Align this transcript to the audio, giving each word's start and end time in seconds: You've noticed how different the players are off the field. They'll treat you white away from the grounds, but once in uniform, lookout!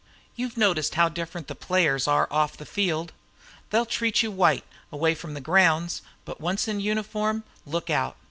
You've 0.35 0.57
noticed 0.57 0.95
how 0.95 1.09
different 1.09 1.47
the 1.47 1.53
players 1.53 2.07
are 2.07 2.27
off 2.31 2.57
the 2.57 2.65
field. 2.65 3.11
They'll 3.69 3.85
treat 3.85 4.23
you 4.23 4.31
white 4.31 4.63
away 4.91 5.13
from 5.13 5.35
the 5.35 5.41
grounds, 5.41 6.01
but 6.25 6.41
once 6.41 6.67
in 6.67 6.79
uniform, 6.79 7.43
lookout! 7.67 8.17